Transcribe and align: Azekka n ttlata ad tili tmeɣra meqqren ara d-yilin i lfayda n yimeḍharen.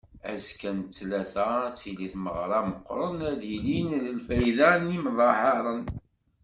Azekka 0.31 0.69
n 0.77 0.79
ttlata 0.81 1.45
ad 1.67 1.75
tili 1.79 2.07
tmeɣra 2.13 2.59
meqqren 2.69 3.17
ara 3.27 3.39
d-yilin 3.41 3.89
i 3.95 3.99
lfayda 4.17 4.69
n 4.75 4.85
yimeḍharen. 4.93 5.83